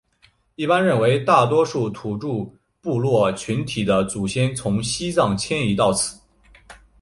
[0.55, 2.51] 一般认为大多数土着
[2.81, 6.19] 部落群体的祖先从西藏迁移到此。